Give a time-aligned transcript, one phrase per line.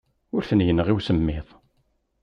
[0.35, 1.47] Ur ten-yenɣi usemmiḍ.